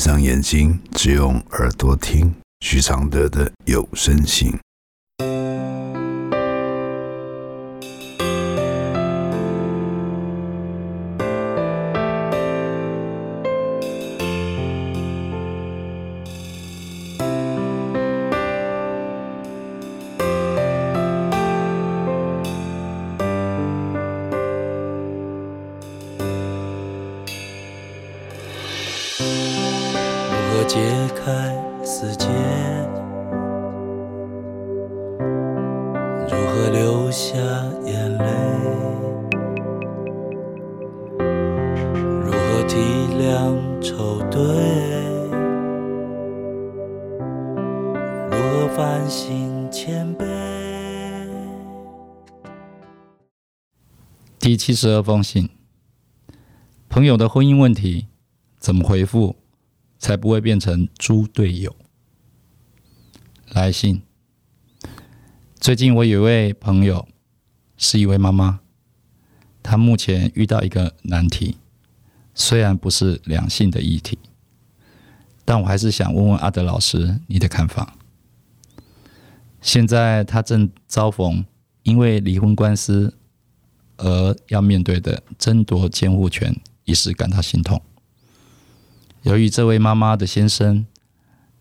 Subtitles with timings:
[0.00, 4.50] 闭上眼睛，只用耳朵听许常德的有声信。
[31.30, 32.26] 开死结？
[36.28, 37.36] 如何流下
[37.84, 38.24] 眼泪？
[42.24, 42.74] 如何体
[43.16, 44.40] 谅愁对？
[48.30, 50.24] 如何反省谦卑？
[54.40, 55.48] 第七十二封信，
[56.88, 58.08] 朋友的婚姻问题
[58.58, 59.36] 怎么回复
[60.00, 61.76] 才不会变成猪队友？
[63.50, 64.02] 来信，
[65.60, 67.06] 最近我有一位朋友
[67.76, 68.58] 是一位妈妈，
[69.62, 71.58] 她目前遇到一个难题，
[72.34, 74.18] 虽然不是两性的议题，
[75.44, 77.94] 但我还是想问问阿德老师你的看法。
[79.60, 81.44] 现在她正遭逢
[81.84, 83.14] 因为离婚官司。
[84.02, 87.78] 而要面对的争夺监护权一时感到心痛。
[89.22, 90.86] 由于这位妈妈的先生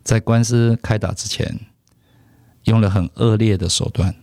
[0.04, 1.60] 在官司开打之前，
[2.64, 4.16] 用了很恶劣的手段，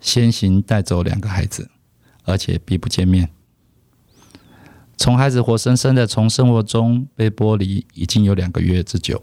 [0.00, 1.70] 先行带走两个孩子，
[2.24, 3.30] 而且避不见面。
[4.96, 9.22] 从孩子活生生的从生活中被剥离，已经有两个月之久。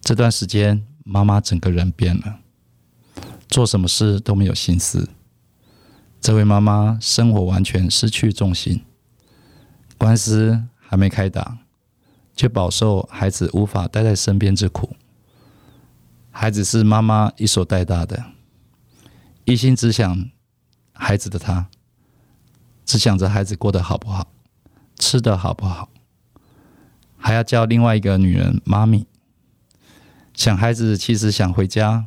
[0.00, 2.40] 这段时间，妈妈整个人变了，
[3.48, 5.10] 做什么事都没有心思。
[6.18, 8.82] 这位妈妈生活完全失去重心，
[9.98, 11.58] 官司还没开打，
[12.40, 14.96] 却饱受孩子无法待在身边之苦。
[16.30, 18.24] 孩子是妈妈一手带大的，
[19.44, 20.30] 一心只想
[20.94, 21.66] 孩子的她，
[22.86, 24.32] 只想着孩子过得好不好，
[24.98, 25.90] 吃的好不好，
[27.18, 29.06] 还要叫另外一个女人妈咪。
[30.32, 32.06] 想孩子其实想回家，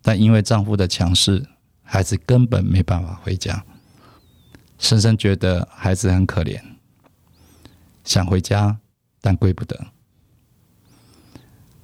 [0.00, 1.44] 但因为丈夫的强势。
[1.88, 3.64] 孩子根本没办法回家，
[4.78, 6.60] 深深觉得孩子很可怜，
[8.04, 8.78] 想回家，
[9.26, 9.88] 但归不得。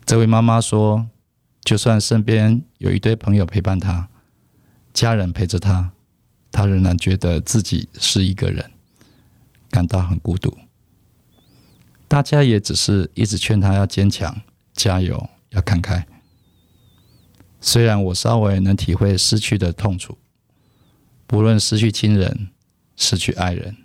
[0.06, 1.08] 这位妈妈说
[1.64, 4.08] ：“就算身边有一堆朋友陪伴她，
[4.94, 5.90] 家人陪着她，
[6.52, 8.70] 她仍然觉得自己是一个人，
[9.70, 10.56] 感到很孤独。
[12.06, 14.40] 大家也只是一直劝她要坚强、
[14.72, 16.06] 加油、要看开。”
[17.60, 20.16] 虽然我稍微能体会失去的痛楚，
[21.26, 22.50] 不论失去亲人、
[22.94, 23.78] 失去爱人、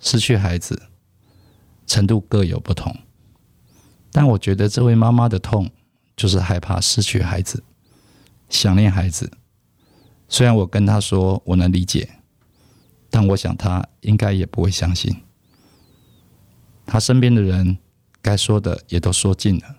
[0.00, 0.88] 失去孩子，
[1.92, 2.96] 程度各有不同，
[4.10, 5.70] 但我觉得这位妈妈的痛
[6.16, 7.62] 就是害怕失去孩子，
[8.48, 9.30] 想念孩子。
[10.26, 12.08] 虽然我跟她说我能理解，
[13.10, 15.14] 但我想她应该也不会相信。
[16.86, 17.76] 她身边的人
[18.22, 19.76] 该说的也都说尽了。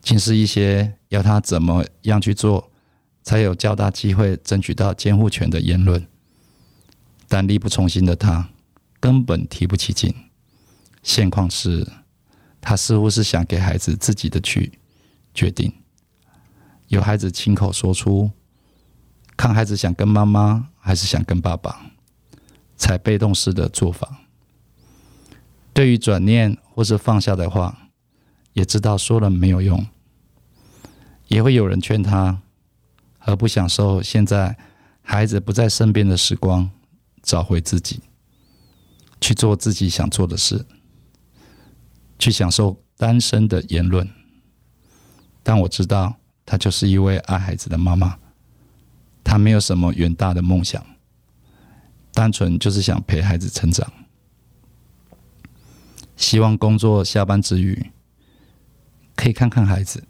[0.00, 2.70] 竟是一些要她怎么样去做，
[3.22, 6.08] 才有较大机会争取到监护权的言论，
[7.28, 8.48] 但力不从心的她
[8.98, 10.14] 根本提不起劲。
[11.02, 11.86] 现况是，
[12.60, 14.78] 他似乎是想给孩子自己的去
[15.32, 15.72] 决定，
[16.88, 18.30] 由孩子亲口说出，
[19.36, 21.90] 看孩子想跟妈妈还是想跟爸爸，
[22.76, 24.20] 采被动式的做法。
[25.72, 27.90] 对于转念或是放下的话，
[28.52, 29.86] 也知道说了没有用。
[31.28, 32.40] 也会有人劝他，
[33.18, 34.56] 何不享受现在
[35.02, 36.70] 孩子不在身边的时光，
[37.22, 38.00] 找回自己，
[39.20, 40.64] 去做自己想做的事，
[42.18, 44.08] 去享受单身的言论。
[45.42, 48.18] 但我知道，她就是一位爱孩子的妈妈，
[49.24, 50.84] 她没有什么远大的梦想，
[52.12, 53.90] 单纯就是想陪孩子成长，
[56.16, 57.90] 希望工作下班之余，
[59.14, 60.04] 可以看看孩子。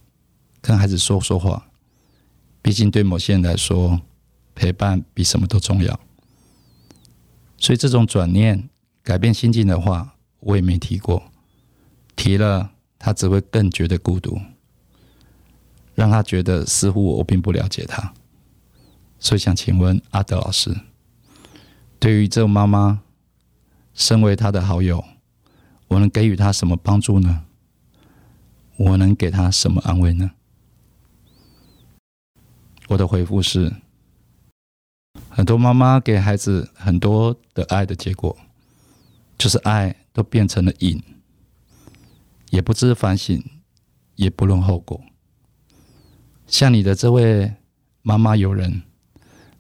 [0.61, 1.69] 跟孩子说说话，
[2.61, 4.01] 毕竟对某些人来说，
[4.57, 6.01] 陪伴比什么都重要。
[7.57, 8.69] 所以这种转念、
[9.05, 11.31] 改变心境的话，我也没提过。
[12.19, 14.41] 提了，他只会更觉得孤独，
[15.95, 18.13] 让他觉得似乎我并不了解他。
[19.21, 20.77] 所以想请问阿德老师，
[22.01, 23.03] 对于这妈妈，
[23.95, 25.05] 身为他的好友，
[25.87, 27.45] 我能给予他什么帮助呢？
[28.77, 30.33] 我能给他什么安慰呢？
[32.89, 33.73] 我的回复是：
[35.31, 38.37] 很多妈妈给孩子很多的爱的结果，
[39.37, 41.01] 就是爱都变成了瘾。
[42.51, 43.43] 也不知反省，
[44.17, 45.01] 也不论后果。
[46.47, 47.55] 像你的这位
[48.03, 48.83] 妈妈友人，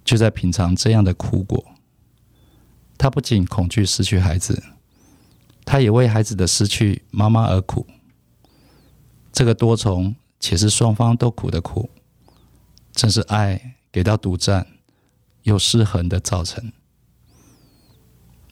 [0.05, 1.64] 就在品尝这样的苦果。
[2.96, 4.62] 她不仅恐惧失去孩子，
[5.64, 7.87] 她也为孩子的失去妈妈而苦。
[9.31, 11.90] 这个多重且是双方都苦的苦，
[12.93, 14.67] 正是爱给到独占
[15.43, 16.73] 又失衡的造成。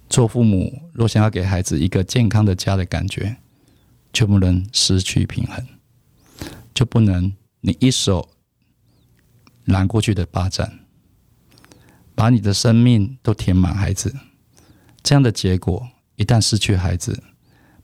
[0.09, 3.39] 做父母若想要给孩子一个健康的家的感觉，
[4.13, 5.67] 就不能失去平衡，
[6.73, 8.29] 就不能你一手
[9.65, 10.71] 拦过去的巴掌，
[12.15, 14.15] 把你的生命都填满孩子。
[15.03, 17.23] 这样的结果，一旦失去孩子，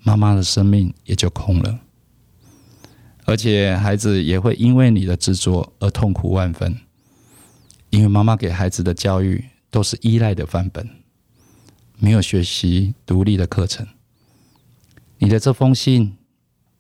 [0.00, 1.80] 妈妈的生命也就空了，
[3.24, 6.76] 而且孩子也会因为你的执着而痛苦万分，
[7.90, 10.88] 因为妈妈给孩子的教育都是依赖的范本。
[11.98, 13.86] 没有学习独立的课程。
[15.22, 16.18] 你的这封信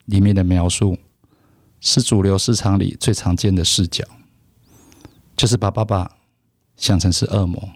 [0.06, 0.98] 里面的描述，
[1.80, 4.04] 是主流市场里最常见的视角，
[5.36, 6.16] 就是把爸爸
[6.76, 7.70] 想成是恶魔，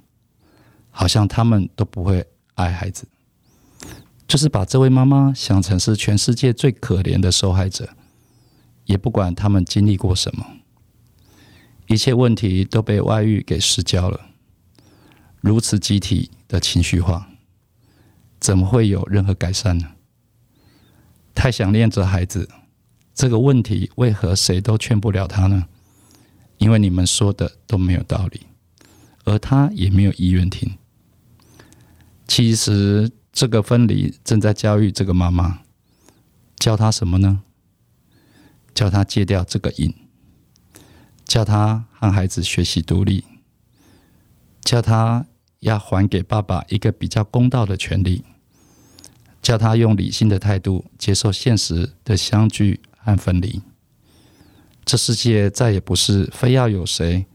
[0.90, 3.06] 好像他们都不会爱孩子；
[4.26, 7.90] 就是把这位妈妈想成是全世界最可怜的受害者，
[8.86, 10.44] 也不管他们经历过什么，
[11.86, 14.20] 一切问题都被外遇给失焦了，
[15.40, 17.28] 如此集体的情绪化。
[18.40, 19.92] 怎么会有任何改善呢？
[21.46, 22.48] 太想念着孩子，
[23.14, 25.68] 这个问题为何谁都劝不了他呢？
[26.58, 28.40] 因为你们说的都没有道理，
[29.22, 30.76] 而他也没有意愿听。
[32.26, 35.60] 其实这个分离正在教育这个妈妈，
[36.56, 37.44] 教他什么呢？
[38.74, 39.94] 教他戒掉这个瘾，
[41.24, 43.24] 教他和孩子学习独立，
[44.62, 45.24] 教他
[45.60, 48.24] 要还给爸爸一个比较公道的权利。
[49.46, 53.62] 叫他用理性的态度接受现实的相聚和分离。
[54.84, 57.26] 这世界再也不是非要有谁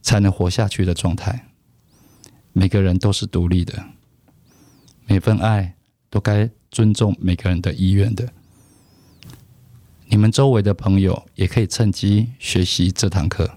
[0.00, 1.46] 才能活下去的状态。
[2.52, 3.80] 每个人都是独立的，
[5.06, 5.76] 每份爱
[6.10, 8.28] 都该尊重每个人的意愿的。
[10.06, 13.48] 你们周围的朋友也可以趁机学习这堂课。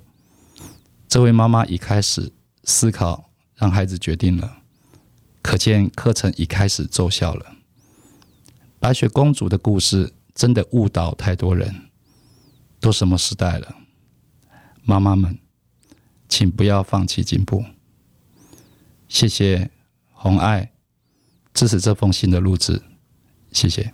[1.07, 2.31] 这位妈妈已开始
[2.65, 4.59] 思考让孩子决定了，
[5.41, 7.53] 可见课程已开始奏效了。
[8.79, 11.73] 白雪公主的故事真的误导太多人。
[12.77, 13.75] 都什么时代了，
[14.83, 15.39] 妈妈们，
[16.29, 17.65] 请不要放弃进步。
[19.07, 19.71] 谢谢
[20.11, 20.71] 红爱
[21.51, 22.83] 支持这封信的录制，
[23.51, 23.91] 谢谢。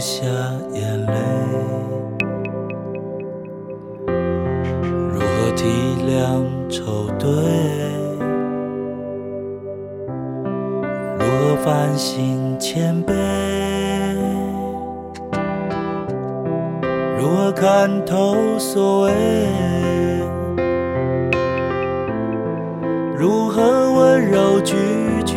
[0.00, 0.24] 下
[0.72, 1.12] 眼泪？
[5.12, 5.66] 如何体
[6.08, 7.28] 谅愁对？
[11.18, 13.12] 如何反省谦卑？
[17.18, 19.12] 如何看透所谓？
[23.18, 24.74] 如何温柔拒
[25.26, 25.36] 绝？